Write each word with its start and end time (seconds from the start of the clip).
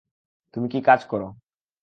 তুমি 0.53 0.67
কি 0.67 0.79
কাজ 0.81 1.01
করো? 1.05 1.27